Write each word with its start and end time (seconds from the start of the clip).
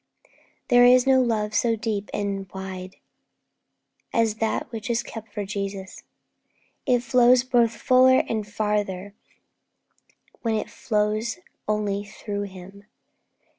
There 0.69 0.83
is 0.83 1.05
no 1.05 1.21
love 1.21 1.53
so 1.53 1.75
deep 1.75 2.09
and 2.11 2.51
wide 2.53 2.95
as 4.11 4.37
that 4.37 4.71
which 4.71 4.89
is 4.89 5.03
kept 5.03 5.31
for 5.31 5.45
Jesus. 5.45 6.01
It 6.87 7.03
flows 7.03 7.43
both 7.43 7.75
fuller 7.79 8.23
and 8.27 8.47
farther 8.51 9.13
when 10.41 10.55
it 10.55 10.71
flows 10.71 11.37
only 11.67 12.03
through 12.03 12.45
Him. 12.45 12.85